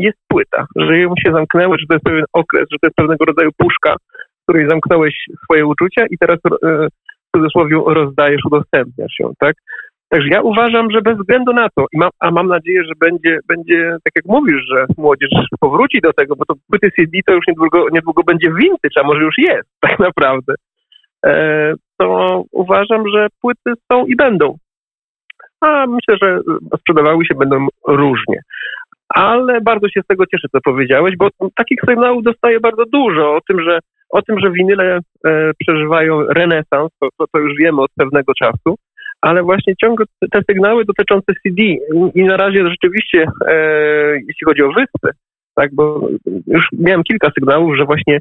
jest 0.00 0.18
płyta, 0.28 0.66
że 0.76 0.98
ją 0.98 1.14
się 1.24 1.32
zamknęły, 1.32 1.76
że 1.78 1.86
to 1.86 1.94
jest 1.94 2.04
pewien 2.04 2.24
okres, 2.32 2.66
że 2.72 2.78
to 2.80 2.86
jest 2.86 2.96
pewnego 2.96 3.24
rodzaju 3.24 3.50
puszka, 3.56 3.96
w 4.40 4.42
której 4.42 4.68
zamknąłeś 4.68 5.14
swoje 5.44 5.66
uczucia 5.66 6.06
i 6.10 6.18
teraz 6.18 6.38
e, 6.46 6.86
w 7.28 7.36
cudzysłowie 7.36 7.76
rozdajesz, 7.86 8.44
udostępniasz 8.44 9.14
ją, 9.20 9.32
tak? 9.38 9.54
Także 10.12 10.28
ja 10.28 10.40
uważam, 10.42 10.90
że 10.90 11.02
bez 11.02 11.18
względu 11.18 11.52
na 11.52 11.68
to, 11.76 11.86
a 12.20 12.30
mam 12.30 12.46
nadzieję, 12.46 12.84
że 12.84 12.92
będzie, 13.00 13.38
będzie, 13.48 13.96
tak 14.04 14.12
jak 14.16 14.24
mówisz, 14.24 14.62
że 14.72 14.86
młodzież 14.98 15.30
powróci 15.60 16.00
do 16.02 16.12
tego, 16.12 16.36
bo 16.36 16.44
to 16.44 16.54
płyty 16.68 16.90
CD 16.96 17.18
to 17.26 17.32
już 17.32 17.44
niedługo, 17.48 17.86
niedługo 17.92 18.22
będzie 18.22 18.48
vintage, 18.54 19.00
a 19.00 19.06
może 19.06 19.20
już 19.20 19.34
jest 19.38 19.68
tak 19.88 19.98
naprawdę, 19.98 20.54
e, 21.26 21.74
to 21.98 22.42
uważam, 22.52 23.08
że 23.14 23.26
płyty 23.40 23.72
są 23.92 24.06
i 24.06 24.16
będą. 24.16 24.56
A 25.60 25.86
myślę, 25.86 26.16
że 26.22 26.40
sprzedawały 26.78 27.24
się 27.24 27.34
będą 27.34 27.66
różnie. 27.88 28.40
Ale 29.14 29.60
bardzo 29.60 29.88
się 29.88 30.00
z 30.04 30.06
tego 30.06 30.26
cieszę, 30.26 30.48
co 30.52 30.60
powiedziałeś, 30.64 31.14
bo 31.18 31.28
takich 31.56 31.78
sygnałów 31.88 32.22
dostaję 32.22 32.60
bardzo 32.60 32.84
dużo 32.92 33.34
o 33.34 33.40
tym, 33.48 33.62
że 33.62 33.78
o 34.10 34.22
tym, 34.22 34.40
że 34.40 34.50
winyle 34.50 34.98
e, 35.26 35.50
przeżywają 35.58 36.22
renesans, 36.22 36.90
to, 37.00 37.08
to, 37.18 37.24
to 37.32 37.38
już 37.38 37.52
wiemy 37.58 37.82
od 37.82 37.90
pewnego 37.96 38.34
czasu, 38.34 38.76
ale 39.20 39.42
właśnie 39.42 39.74
ciągle 39.76 40.06
te 40.32 40.40
sygnały 40.50 40.84
dotyczące 40.84 41.32
CD 41.42 41.62
i 42.14 42.24
na 42.24 42.36
razie 42.36 42.68
rzeczywiście, 42.68 43.26
e, 43.46 43.54
jeśli 44.14 44.44
chodzi 44.46 44.62
o 44.62 44.72
wyspy, 44.72 45.10
tak, 45.54 45.74
bo 45.74 46.08
już 46.46 46.68
miałem 46.72 47.02
kilka 47.02 47.30
sygnałów, 47.38 47.76
że 47.76 47.84
właśnie 47.84 48.18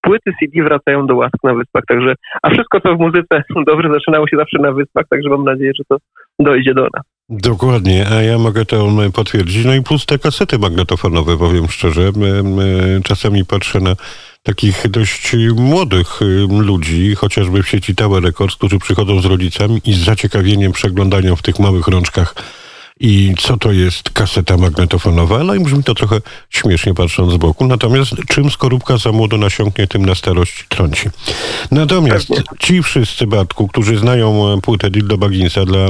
płyty 0.00 0.32
CD 0.40 0.62
wracają 0.62 1.06
do 1.06 1.16
łask 1.16 1.36
na 1.44 1.54
wyspach, 1.54 1.82
także, 1.88 2.14
a 2.42 2.50
wszystko 2.50 2.80
co 2.80 2.96
w 2.96 3.00
muzyce 3.00 3.42
dobrze 3.66 3.88
zaczynało 3.92 4.28
się 4.28 4.36
zawsze 4.36 4.58
na 4.60 4.72
wyspach, 4.72 5.04
także 5.10 5.28
mam 5.28 5.44
nadzieję, 5.44 5.72
że 5.78 5.84
to 5.88 5.96
dojdzie 6.38 6.74
do 6.74 6.82
nas. 6.82 7.17
Dokładnie, 7.30 8.08
a 8.08 8.22
ja 8.22 8.38
mogę 8.38 8.64
to 8.64 8.88
potwierdzić. 9.12 9.64
No 9.64 9.74
i 9.74 9.82
plus 9.82 10.06
te 10.06 10.18
kasety 10.18 10.58
magnetofonowe, 10.58 11.38
powiem 11.38 11.68
szczerze. 11.68 12.12
Czasami 13.04 13.44
patrzę 13.44 13.80
na 13.80 13.96
takich 14.42 14.88
dość 14.88 15.36
młodych 15.54 16.20
ludzi, 16.48 17.14
chociażby 17.14 17.62
w 17.62 17.68
sieci 17.68 17.94
Tower 17.94 18.22
Records, 18.22 18.56
którzy 18.56 18.78
przychodzą 18.78 19.20
z 19.20 19.24
rodzicami 19.24 19.80
i 19.84 19.92
z 19.92 20.04
zaciekawieniem 20.04 20.72
przeglądają 20.72 21.36
w 21.36 21.42
tych 21.42 21.58
małych 21.58 21.88
rączkach 21.88 22.34
i 23.00 23.34
co 23.38 23.56
to 23.56 23.72
jest 23.72 24.10
kaseta 24.10 24.56
magnetofonowa. 24.56 25.44
No 25.44 25.54
i 25.54 25.60
brzmi 25.60 25.84
to 25.84 25.94
trochę 25.94 26.20
śmiesznie 26.50 26.94
patrząc 26.94 27.32
z 27.32 27.36
boku. 27.36 27.66
Natomiast 27.66 28.14
czym 28.28 28.50
skorupka 28.50 28.96
za 28.96 29.12
młodo 29.12 29.38
nasiąknie, 29.38 29.86
tym 29.86 30.06
na 30.06 30.14
starość 30.14 30.64
trąci. 30.68 31.08
Natomiast 31.70 32.28
ci 32.58 32.82
wszyscy, 32.82 33.26
Batku, 33.26 33.68
którzy 33.68 33.98
znają 33.98 34.52
e, 34.52 34.60
płytę 34.60 34.90
Dildo 34.90 35.18
Bagginsa 35.18 35.64
dla 35.64 35.88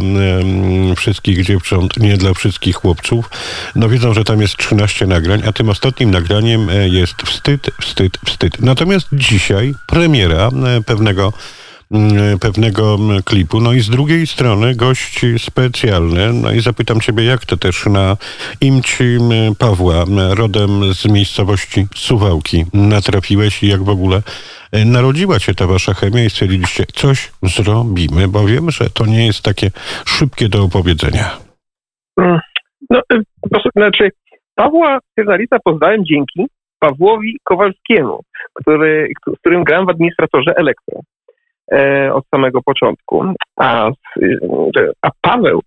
wszystkich 0.96 1.44
dziewcząt, 1.44 1.96
nie 1.96 2.16
dla 2.16 2.34
wszystkich 2.34 2.76
chłopców, 2.76 3.30
no 3.74 3.88
wiedzą, 3.88 4.14
że 4.14 4.24
tam 4.24 4.40
jest 4.40 4.56
13 4.56 5.06
nagrań, 5.06 5.42
a 5.46 5.52
tym 5.52 5.68
ostatnim 5.68 6.10
nagraniem 6.10 6.70
e, 6.70 6.88
jest 6.88 7.22
wstyd, 7.22 7.70
wstyd, 7.80 8.18
wstyd. 8.26 8.60
Natomiast 8.60 9.06
dzisiaj 9.12 9.74
premiera 9.86 10.50
pewnego 10.86 11.32
Mm, 11.32 11.67
pewnego 12.40 12.94
mm, 12.94 13.22
klipu. 13.22 13.60
No 13.60 13.72
i 13.72 13.80
z 13.80 13.90
drugiej 13.90 14.26
strony 14.26 14.74
gość 14.74 15.20
specjalny. 15.38 16.32
No 16.32 16.52
i 16.52 16.60
zapytam 16.60 17.00
ciebie, 17.00 17.24
jak 17.24 17.46
to 17.46 17.56
też 17.56 17.86
na 17.86 18.16
imci 18.60 19.04
mm, 19.04 19.54
Pawła, 19.54 20.04
rodem 20.36 20.70
z 20.94 21.06
miejscowości 21.06 21.86
Suwałki, 21.94 22.64
natrafiłeś 22.74 23.62
i 23.62 23.68
jak 23.68 23.82
w 23.82 23.88
ogóle 23.88 24.22
e, 24.72 24.84
narodziła 24.84 25.38
się 25.38 25.54
ta 25.54 25.66
wasza 25.66 25.94
chemia 25.94 26.24
i 26.24 26.30
stwierdziliście, 26.30 26.84
coś 26.86 27.32
zrobimy, 27.42 28.28
bo 28.28 28.46
wiem, 28.46 28.70
że 28.70 28.90
to 28.90 29.06
nie 29.06 29.26
jest 29.26 29.42
takie 29.42 29.70
szybkie 30.06 30.48
do 30.48 30.64
opowiedzenia. 30.64 31.30
No, 32.90 33.00
to 33.52 33.70
znaczy, 33.76 34.10
Pawła 34.54 34.98
Cezarita 35.18 35.56
poznałem 35.64 36.04
dzięki 36.04 36.46
Pawłowi 36.78 37.36
Kowalskiemu, 37.44 38.20
który, 38.54 39.08
z 39.36 39.38
którym 39.38 39.64
grałem 39.64 39.86
w 39.86 39.90
administratorze 39.90 40.52
Elektro. 40.56 41.00
E, 41.72 42.12
od 42.14 42.24
samego 42.34 42.62
początku. 42.62 43.24
A, 43.56 43.90
a 45.02 45.10
Paweł 45.20 45.60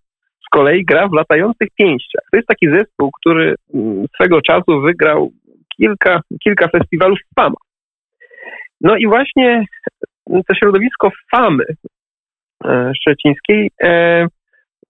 z 0.45 0.49
kolei 0.51 0.85
gra 0.85 1.07
w 1.07 1.13
latających 1.13 1.67
pięściach. 1.75 2.23
To 2.31 2.37
jest 2.37 2.47
taki 2.47 2.69
zespół, 2.69 3.11
który 3.11 3.55
mm, 3.73 4.05
swego 4.15 4.41
czasu 4.41 4.81
wygrał 4.81 5.31
kilka, 5.77 6.21
kilka 6.43 6.67
festiwalów 6.67 7.19
fama. 7.35 7.55
No 8.81 8.97
i 8.97 9.07
właśnie 9.07 9.65
to 10.29 10.55
środowisko 10.55 11.09
famy 11.31 11.63
e, 12.65 12.91
szczecińskiej 12.95 13.71
e, 13.83 14.27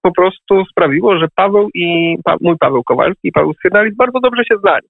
po 0.01 0.12
prostu 0.12 0.65
sprawiło, 0.65 1.18
że 1.18 1.27
Paweł 1.36 1.70
i 1.74 2.18
pa, 2.24 2.36
mój 2.41 2.58
Paweł 2.60 2.84
Kowalski 2.84 3.27
i 3.27 3.32
Paweł 3.32 3.53
Skiernalis 3.53 3.96
bardzo 3.96 4.20
dobrze 4.20 4.44
się 4.44 4.58
znali. 4.58 4.88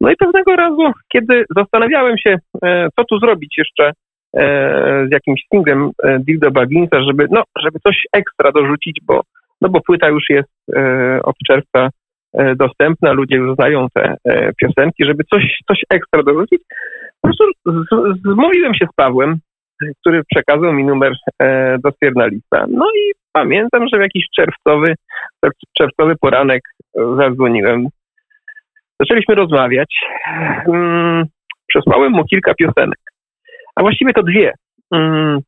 No 0.00 0.10
i 0.10 0.16
pewnego 0.16 0.56
razu, 0.56 0.92
kiedy 1.12 1.44
zastanawiałem 1.56 2.18
się, 2.18 2.36
co 2.96 3.04
tu 3.04 3.18
zrobić 3.18 3.58
jeszcze 3.58 3.92
z 5.08 5.12
jakimś 5.12 5.40
singlem 5.52 5.90
e, 6.04 6.18
Dildo 6.18 6.50
Bagginsa, 6.50 7.02
żeby, 7.02 7.26
no, 7.30 7.42
żeby 7.58 7.78
coś 7.86 7.96
ekstra 8.12 8.52
dorzucić, 8.52 9.00
bo, 9.02 9.20
no 9.60 9.68
bo 9.68 9.80
płyta 9.80 10.08
już 10.08 10.24
jest 10.30 10.50
e, 10.76 11.20
od 11.22 11.36
czerwca 11.46 11.88
dostępna, 12.56 13.12
ludzie 13.12 13.36
już 13.36 13.54
znają 13.54 13.86
te 13.94 14.16
piosenki, 14.60 15.04
żeby 15.04 15.24
coś, 15.34 15.58
coś 15.68 15.80
ekstra 15.90 16.22
dorzucić. 16.22 16.62
Po 17.20 17.28
prostu 17.28 17.44
zmówiłem 18.24 18.74
się 18.74 18.86
z 18.92 18.94
Pawłem, 18.96 19.36
który 20.00 20.22
przekazał 20.34 20.72
mi 20.72 20.84
numer 20.84 21.12
do 21.84 21.90
Stwierdalista. 21.90 22.64
No 22.68 22.86
i 22.96 23.12
pamiętam, 23.32 23.86
że 23.92 23.98
w 23.98 24.02
jakiś 24.02 24.24
czerwcowy, 24.36 24.94
czerwcowy 25.78 26.14
poranek 26.20 26.62
zadzwoniłem. 27.16 27.86
Zaczęliśmy 29.00 29.34
rozmawiać. 29.34 29.94
Mm, 30.66 31.24
przesłałem 31.68 32.12
mu 32.12 32.24
kilka 32.24 32.54
piosenek 32.54 33.11
a 33.76 33.82
właściwie 33.82 34.12
to 34.12 34.22
dwie. 34.22 34.52
Mm. 34.94 35.40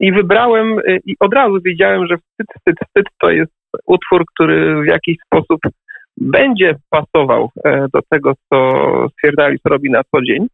I 0.00 0.12
wybrałem 0.12 0.78
y, 0.78 1.00
i 1.04 1.14
od 1.20 1.34
razu 1.34 1.58
wiedziałem, 1.64 2.06
że 2.06 2.16
wstyd, 2.16 2.46
wstyd, 2.56 2.76
wstyd 2.86 3.06
to 3.20 3.30
jest 3.30 3.52
utwór, 3.86 4.24
który 4.34 4.82
w 4.82 4.86
jakiś 4.86 5.16
sposób 5.26 5.60
będzie 6.16 6.74
pasował 6.90 7.50
e, 7.64 7.86
do 7.92 8.00
tego, 8.10 8.32
co 8.48 8.58
Stwierdalis 9.12 9.60
robi 9.64 9.90
na 9.90 10.02
co 10.04 10.22
dzień. 10.22 10.46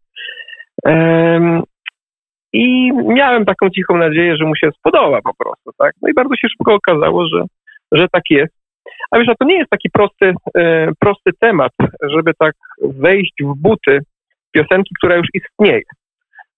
I 2.53 2.93
miałem 2.93 3.45
taką 3.45 3.71
cichą 3.71 3.97
nadzieję, 3.97 4.37
że 4.37 4.45
mu 4.45 4.57
się 4.57 4.71
spodoba 4.79 5.21
po 5.23 5.35
prostu, 5.35 5.71
tak? 5.79 5.93
No 6.03 6.09
i 6.09 6.15
bardzo 6.15 6.35
się 6.37 6.49
szybko 6.49 6.75
okazało, 6.75 7.27
że, 7.29 7.45
że 7.93 8.09
tak 8.13 8.23
jest. 8.31 8.55
A 9.11 9.19
wiesz, 9.19 9.29
a 9.29 9.35
to 9.35 9.45
nie 9.45 9.59
jest 9.59 9.71
taki 9.71 9.91
prosty, 9.91 10.35
e, 10.59 10.93
prosty 10.99 11.31
temat, 11.41 11.73
żeby 12.03 12.33
tak 12.39 12.55
wejść 12.83 13.33
w 13.43 13.55
buty 13.57 13.99
piosenki, 14.53 14.95
która 14.99 15.17
już 15.17 15.27
istnieje. 15.35 15.83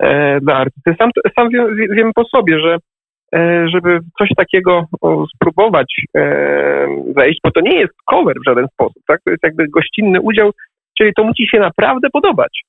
E, 0.03 0.41
dla 0.41 0.55
artysty. 0.55 0.95
Sam, 0.99 1.11
sam 1.39 1.49
wiem, 1.51 1.77
wiem 1.77 2.11
po 2.15 2.25
sobie, 2.25 2.61
że 2.61 2.77
e, 3.35 3.69
żeby 3.69 3.99
coś 4.19 4.29
takiego 4.37 4.85
spróbować 5.35 5.95
e, 6.17 6.23
wejść, 7.17 7.41
bo 7.45 7.51
to 7.51 7.61
nie 7.61 7.81
jest 7.81 7.93
cover 8.05 8.37
w 8.41 8.49
żaden 8.49 8.67
sposób, 8.69 9.03
tak? 9.07 9.21
To 9.25 9.31
jest 9.31 9.43
jakby 9.43 9.69
gościnny 9.69 10.21
udział, 10.21 10.51
czyli 10.99 11.13
to 11.17 11.25
musi 11.25 11.49
się 11.49 11.59
naprawdę 11.59 12.09
podobać. 12.11 12.61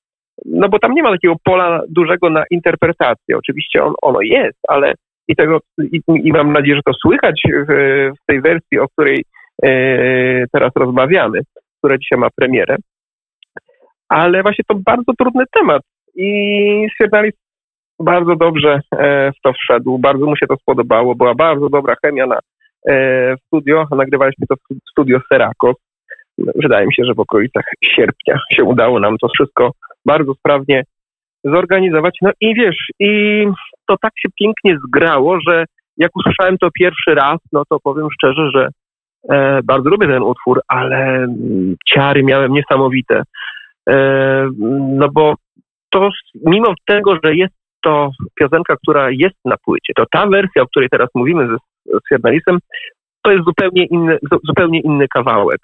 No 0.46 0.70
bo 0.70 0.80
tam 0.80 0.94
nie 0.94 1.04
ma 1.04 1.12
takiego 1.12 1.36
pola 1.44 1.82
dużego 1.90 2.30
na 2.30 2.44
interpretację. 2.52 3.38
Oczywiście 3.38 3.84
on, 3.84 3.94
ono 4.02 4.22
jest, 4.22 4.60
ale 4.68 4.94
i 5.28 5.36
tego, 5.36 5.60
i, 5.92 6.02
i 6.08 6.32
mam 6.32 6.54
nadzieję, 6.54 6.76
że 6.76 6.82
to 6.86 6.94
słychać 6.94 7.42
w, 7.46 7.74
w 8.22 8.26
tej 8.26 8.42
wersji, 8.42 8.80
o 8.80 8.88
której 8.88 9.24
e, 9.64 9.70
teraz 10.52 10.72
rozmawiamy, 10.76 11.40
która 11.78 11.98
dzisiaj 11.98 12.20
ma 12.20 12.28
premierę. 12.36 12.76
Ale 14.10 14.42
właśnie 14.42 14.64
to 14.68 14.76
bardzo 14.76 15.14
trudny 15.20 15.44
temat, 15.60 15.82
i 16.16 16.88
Sierdalis 16.98 17.34
bardzo 18.00 18.36
dobrze 18.36 18.80
e, 18.98 19.32
w 19.32 19.42
to 19.44 19.54
wszedł, 19.54 19.98
bardzo 20.00 20.26
mu 20.26 20.36
się 20.36 20.48
to 20.48 20.56
spodobało, 20.58 21.16
była 21.16 21.36
bardzo 21.36 21.70
dobra 21.70 21.96
chemia 22.06 22.26
na, 22.26 22.40
e, 22.90 23.36
studio, 23.48 23.86
nagrywaliśmy 23.92 24.48
to 24.48 24.56
w 24.56 24.90
studio 24.92 25.20
Serakos. 25.32 25.76
Wydaje 26.38 26.88
mi 26.88 26.94
się, 26.94 27.04
że 27.06 27.14
w 27.14 27.20
okolicach 27.20 27.64
sierpnia 27.84 28.40
się 28.52 28.64
udało 28.64 29.00
nam 29.00 29.18
to 29.18 29.28
wszystko 29.36 29.72
bardzo 30.06 30.34
sprawnie 30.34 30.84
zorganizować. 31.44 32.18
No 32.22 32.32
i 32.42 32.56
wiesz, 32.56 32.78
i 33.00 33.46
to 33.88 33.96
tak 34.02 34.12
się 34.18 34.30
pięknie 34.40 34.78
zgrało, 34.88 35.40
że 35.48 35.66
jak 35.98 36.12
usłyszałem 36.16 36.58
to 36.58 36.70
pierwszy 36.72 37.16
raz, 37.16 37.38
no 37.52 37.64
to 37.70 37.80
powiem 37.84 38.08
szczerze, 38.14 38.50
że 38.56 38.68
e, 39.30 39.60
bardzo 39.64 39.90
lubię 39.90 40.08
ten 40.08 40.24
utwór, 40.24 40.62
ale 40.68 41.28
ciary 41.88 42.24
miałem 42.24 42.54
niesamowite. 42.54 43.24
E, 43.90 43.96
no 44.98 45.10
bo 45.10 45.36
to 45.94 46.10
mimo 46.46 46.74
tego, 46.86 47.18
że 47.24 47.36
jest 47.36 47.54
to 47.84 48.12
piosenka, 48.36 48.76
która 48.76 49.10
jest 49.12 49.36
na 49.46 49.56
płycie, 49.66 49.94
to 49.96 50.04
ta 50.12 50.28
wersja, 50.28 50.62
o 50.62 50.68
której 50.68 50.90
teraz 50.90 51.10
mówimy 51.16 51.48
ze, 51.48 51.58
z 52.18 52.44
to 53.22 53.32
jest 53.32 53.46
zupełnie 53.46 53.86
inny, 53.86 54.18
zupełnie 54.44 54.80
inny 54.80 55.08
kawałek. 55.08 55.60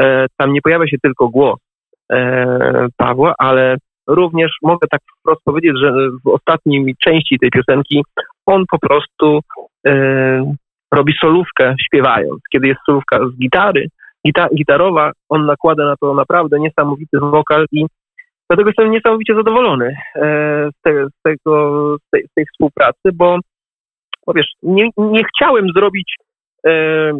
E, 0.00 0.26
tam 0.36 0.52
nie 0.52 0.60
pojawia 0.62 0.86
się 0.86 0.96
tylko 1.02 1.28
głos 1.28 1.60
e, 2.12 2.86
Pawła, 2.96 3.34
ale 3.38 3.76
również 4.06 4.50
mogę 4.62 4.86
tak 4.90 5.00
wprost 5.20 5.44
powiedzieć, 5.44 5.72
że 5.82 5.92
w 6.24 6.28
ostatniej 6.28 6.96
części 7.04 7.38
tej 7.38 7.50
piosenki 7.50 8.02
on 8.46 8.64
po 8.70 8.78
prostu 8.78 9.40
e, 9.86 10.54
robi 10.92 11.12
solówkę 11.20 11.74
śpiewając. 11.86 12.40
Kiedy 12.52 12.68
jest 12.68 12.80
solówka 12.86 13.18
z 13.28 13.38
gitary, 13.38 13.88
gita, 14.26 14.48
gitarowa, 14.54 15.12
on 15.28 15.46
nakłada 15.46 15.84
na 15.84 15.96
to 15.96 16.14
naprawdę 16.14 16.60
niesamowity 16.60 17.18
wokal 17.20 17.66
i 17.72 17.86
Dlatego 18.50 18.68
jestem 18.68 18.90
niesamowicie 18.90 19.34
zadowolony 19.34 19.96
e, 20.16 20.68
z, 20.70 20.82
te, 20.82 21.06
z, 21.06 21.22
tego, 21.22 21.96
z 21.96 22.10
tej, 22.10 22.22
z 22.30 22.34
tej 22.34 22.46
współpracy, 22.46 23.12
bo 23.14 23.38
bo 24.28 24.34
wiesz, 24.34 24.52
nie, 24.62 24.88
nie 24.98 25.22
chciałem 25.24 25.66
zrobić 25.76 26.14
e, 26.66 27.12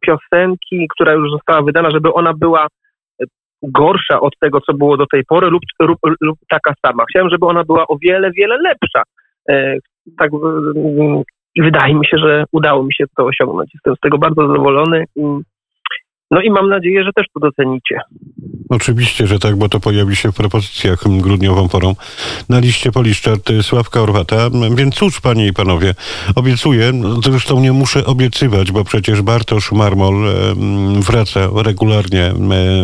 piosenki, 0.00 0.88
która 0.88 1.12
już 1.12 1.30
została 1.30 1.62
wydana, 1.62 1.90
żeby 1.90 2.12
ona 2.12 2.32
była 2.34 2.66
e, 2.66 3.24
gorsza 3.62 4.20
od 4.20 4.32
tego, 4.40 4.60
co 4.60 4.74
było 4.74 4.96
do 4.96 5.06
tej 5.06 5.24
pory 5.24 5.50
lub, 5.50 5.62
lub, 5.80 5.98
lub 6.20 6.38
taka 6.50 6.74
sama. 6.86 7.04
Chciałem, 7.10 7.30
żeby 7.30 7.46
ona 7.46 7.64
była 7.64 7.86
o 7.86 7.96
wiele, 8.02 8.30
wiele 8.30 8.56
lepsza. 8.56 9.02
E, 9.48 9.76
tak, 10.18 10.30
I 11.54 11.62
wydaje 11.62 11.94
mi 11.94 12.06
się, 12.06 12.18
że 12.18 12.44
udało 12.52 12.82
mi 12.82 12.94
się 12.94 13.04
to 13.16 13.24
osiągnąć. 13.24 13.70
Jestem 13.74 13.96
z 13.96 14.00
tego 14.00 14.18
bardzo 14.18 14.48
zadowolony. 14.48 15.04
No 16.32 16.40
i 16.40 16.50
mam 16.50 16.68
nadzieję, 16.68 17.04
że 17.04 17.12
też 17.12 17.26
to 17.34 17.40
docenicie. 17.40 18.00
Oczywiście, 18.68 19.26
że 19.26 19.38
tak, 19.38 19.56
bo 19.56 19.68
to 19.68 19.80
pojawi 19.80 20.16
się 20.16 20.32
w 20.32 20.34
propozycjach 20.34 21.02
grudniową 21.06 21.68
porą 21.68 21.94
na 22.48 22.58
liście 22.58 22.92
Poliszczart 22.92 23.50
Sławka 23.62 24.00
Orwata. 24.00 24.50
Więc 24.74 24.94
cóż, 24.94 25.20
panie 25.20 25.46
i 25.46 25.52
panowie, 25.52 25.94
obiecuję, 26.34 26.92
zresztą 27.24 27.60
nie 27.60 27.72
muszę 27.72 28.06
obiecywać, 28.06 28.72
bo 28.72 28.84
przecież 28.84 29.22
Bartosz 29.22 29.72
Marmol 29.72 30.14
wraca 31.00 31.48
regularnie 31.56 32.32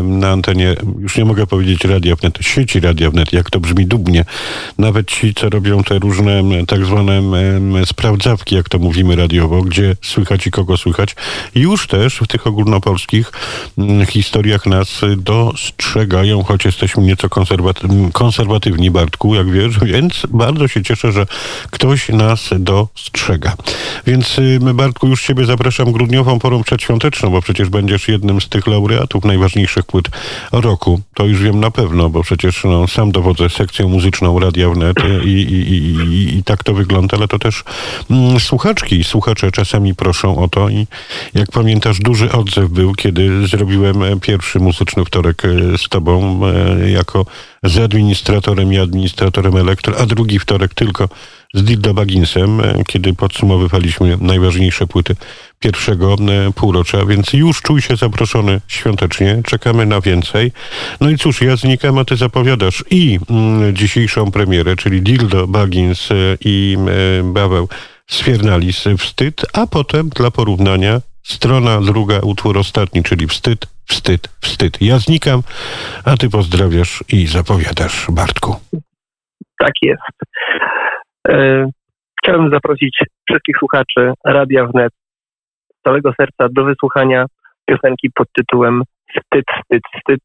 na 0.02 0.31
antenie, 0.31 0.75
już 0.99 1.17
nie 1.17 1.25
mogę 1.25 1.47
powiedzieć 1.47 1.85
Radia 1.85 2.17
Wnet, 2.17 2.38
sieci 2.40 2.81
Radia 2.81 3.11
Wnet, 3.11 3.33
jak 3.33 3.50
to 3.50 3.61
brzmi 3.61 3.87
dubnie. 3.87 4.25
Nawet 4.78 5.11
ci, 5.11 5.35
co 5.35 5.50
robią 5.50 5.83
te 5.83 5.99
różne 5.99 6.43
tak 6.67 6.85
zwane 6.85 7.23
sprawdzawki, 7.85 8.55
jak 8.55 8.69
to 8.69 8.78
mówimy 8.78 9.17
radiowo, 9.17 9.62
gdzie 9.62 9.97
słychać 10.02 10.47
i 10.47 10.50
kogo 10.50 10.76
słychać, 10.76 11.17
już 11.55 11.87
też 11.87 12.19
w 12.19 12.26
tych 12.26 12.47
ogólnopolskich 12.47 13.33
historiach 14.09 14.66
nas 14.66 15.00
dostrzegają, 15.16 16.42
choć 16.42 16.64
jesteśmy 16.64 17.02
nieco 17.02 17.28
konserwaty- 17.28 18.12
konserwatywni, 18.12 18.90
Bartku, 18.90 19.35
jak 19.35 19.50
wiesz, 19.50 19.78
więc 19.80 20.23
bardzo 20.28 20.68
się 20.68 20.83
cieszę, 20.83 21.12
że 21.12 21.26
ktoś 21.71 22.09
nas 22.09 22.50
dostrzega. 22.59 23.54
Więc 24.07 24.37
Bartku, 24.75 25.09
już 25.09 25.23
Ciebie 25.23 25.45
zapraszam 25.45 25.92
grudniową 25.92 26.38
porą 26.38 26.62
przedświąteczną, 26.62 27.30
bo 27.30 27.42
przecież 27.42 27.68
będziesz 27.68 28.09
jednym 28.09 28.40
z 28.40 28.49
tych 28.49 28.66
laureatów 28.66 29.25
najważniejszych 29.25 29.85
płyt 29.85 30.09
roku. 30.52 31.00
To 31.14 31.26
już 31.26 31.42
wiem 31.42 31.61
na 31.61 31.71
pewno, 31.71 32.11
bo 32.11 32.23
przecież 32.23 32.64
no, 32.64 32.88
sam 32.88 33.12
dowodzę 33.12 33.50
sekcją 33.50 33.88
muzyczną 33.88 34.38
Radia 34.38 34.68
Wnet 34.68 34.97
i, 35.25 35.28
i, 35.28 35.75
i, 35.75 36.37
i 36.38 36.45
tak 36.45 36.64
to 36.64 36.75
wygląda, 36.75 37.16
ale 37.16 37.28
to 37.28 37.38
też 37.38 37.64
mm, 38.11 38.40
słuchaczki 38.40 38.97
i 38.97 39.04
słuchacze 39.04 39.52
czasami 39.52 39.95
proszą 39.95 40.38
o 40.38 40.49
to 40.49 40.68
i 40.68 40.87
jak 41.35 41.50
pamiętasz, 41.50 41.99
duży 41.99 42.33
odzew 42.33 42.71
był, 42.71 42.95
kiedy 42.95 43.17
zrobiłem 43.46 44.20
pierwszy 44.20 44.58
muzyczny 44.60 45.04
wtorek 45.04 45.44
e, 45.44 45.78
z 45.78 45.88
tobą 45.88 46.40
e, 46.46 46.90
jako 46.90 47.26
z 47.62 47.78
administratorem 47.78 48.72
i 48.72 48.78
administratorem 48.78 49.56
elektro, 49.56 49.98
a 49.98 50.06
drugi 50.06 50.38
wtorek 50.38 50.75
tylko 50.75 51.08
z 51.54 51.64
Dilda 51.64 51.94
Bagginsem, 51.94 52.60
e, 52.60 52.84
kiedy 52.87 53.14
podsumowywaliśmy 53.14 54.18
najważniejsze 54.20 54.87
płyty 54.87 55.16
pierwszego 55.60 56.16
półrocza, 56.54 57.04
więc 57.06 57.32
już 57.32 57.62
czuj 57.62 57.82
się 57.82 57.96
zaproszony 57.96 58.60
świątecznie, 58.68 59.42
czekamy 59.44 59.87
na 59.87 60.00
więcej. 60.00 60.52
No 61.00 61.10
i 61.10 61.18
cóż, 61.18 61.40
ja 61.40 61.56
znikam, 61.56 61.98
a 61.98 62.04
ty 62.04 62.16
zapowiadasz 62.16 62.84
i 62.90 63.18
mm, 63.30 63.76
dzisiejszą 63.76 64.30
premierę, 64.30 64.76
czyli 64.76 65.02
Dildo 65.02 65.46
Baggins 65.46 66.08
i 66.44 66.76
Baweł 67.25 67.68
Sfiernalis 68.06 68.84
Wstyd, 68.98 69.46
a 69.52 69.66
potem 69.66 70.08
dla 70.08 70.30
porównania 70.30 71.00
Strona 71.37 71.80
druga, 71.80 72.20
utwór 72.23 72.58
ostatni, 72.58 73.02
czyli 73.02 73.26
wstyd, 73.26 73.61
wstyd, 73.85 74.28
wstyd. 74.40 74.82
Ja 74.82 74.99
znikam, 74.99 75.40
a 76.04 76.16
ty 76.16 76.30
pozdrawiasz 76.30 77.04
i 77.12 77.26
zapowiadasz, 77.26 78.06
Bartku. 78.11 78.50
Tak 79.58 79.73
jest. 79.82 80.02
E, 81.28 81.66
chciałbym 82.23 82.50
zaprosić 82.50 82.99
wszystkich 83.28 83.56
słuchaczy 83.58 84.12
Radia 84.25 84.66
Wnet 84.66 84.92
z 85.73 85.82
całego 85.85 86.12
serca 86.12 86.49
do 86.50 86.64
wysłuchania 86.64 87.26
piosenki 87.66 88.11
pod 88.14 88.28
tytułem 88.32 88.82
Wstyd, 89.08 89.44
wstyd, 89.61 89.82
wstyd 89.97 90.20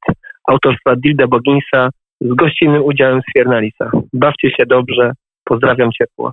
autorstwa 0.48 0.96
Dilda 0.96 1.28
Boginsa 1.28 1.90
z 2.22 2.34
gościnnym 2.36 2.84
udziałem 2.84 3.22
Sfiernalisa. 3.30 3.92
Bawcie 4.14 4.50
się 4.50 4.66
dobrze, 4.66 5.12
pozdrawiam 5.44 5.92
ciepło. 5.92 6.32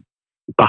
Pa. 0.57 0.69